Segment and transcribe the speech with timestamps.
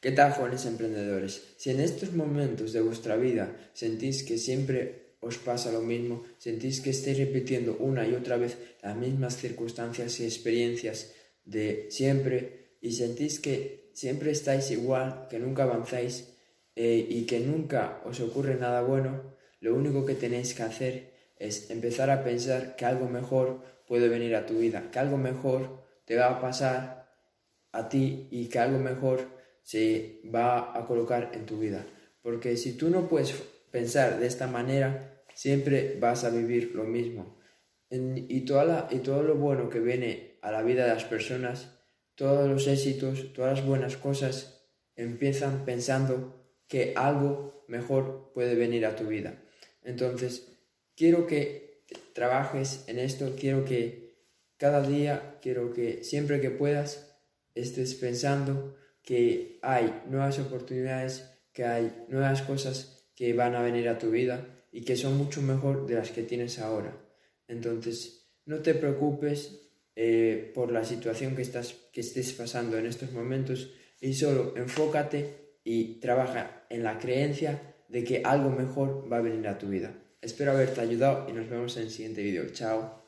[0.00, 1.42] ¿Qué tal, jóvenes emprendedores?
[1.56, 6.80] Si en estos momentos de vuestra vida sentís que siempre os pasa lo mismo, sentís
[6.80, 11.10] que estáis repitiendo una y otra vez las mismas circunstancias y experiencias
[11.44, 16.28] de siempre y sentís que siempre estáis igual, que nunca avanzáis
[16.76, 21.70] eh, y que nunca os ocurre nada bueno, lo único que tenéis que hacer es
[21.70, 26.14] empezar a pensar que algo mejor puede venir a tu vida, que algo mejor te
[26.14, 27.10] va a pasar
[27.72, 29.37] a ti y que algo mejor
[29.68, 31.84] se va a colocar en tu vida.
[32.22, 33.34] Porque si tú no puedes
[33.70, 37.36] pensar de esta manera, siempre vas a vivir lo mismo.
[37.90, 41.82] y, toda y todo lo bueno que viene a la vida de las personas,
[42.14, 48.96] todos los éxitos, todas las buenas cosas, empiezan pensando que algo mejor puede venir a
[48.96, 49.42] tu vida.
[49.82, 50.48] Entonces,
[50.96, 54.16] quiero que trabajes en esto, quiero que
[54.56, 57.20] cada día, quiero que siempre que puedas
[57.54, 63.96] estés pensando que hay nuevas oportunidades, que hay nuevas cosas que van a venir a
[63.96, 66.94] tu vida y que son mucho mejor de las que tienes ahora.
[67.46, 73.10] Entonces, no te preocupes eh, por la situación que, estás, que estés pasando en estos
[73.12, 79.22] momentos y solo enfócate y trabaja en la creencia de que algo mejor va a
[79.22, 79.90] venir a tu vida.
[80.20, 82.44] Espero haberte ayudado y nos vemos en el siguiente vídeo.
[82.52, 83.07] Chao.